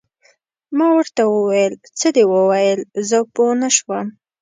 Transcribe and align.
ما 0.77 0.87
ورته 0.97 1.21
وویل: 1.33 1.73
څه 1.99 2.07
دې 2.15 2.23
وویل؟ 2.33 2.79
زه 3.09 3.17
پوه 3.33 3.53
نه 3.61 3.69
شوم. 3.75 4.07